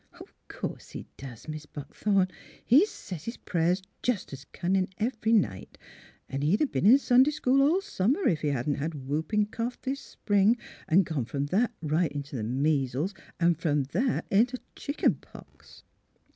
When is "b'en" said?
6.65-6.87